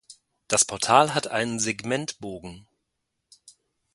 Das 0.47 0.65
Portal 0.65 1.13
hat 1.13 1.27
eine 1.27 1.59
Segmentbogen. 1.59 2.67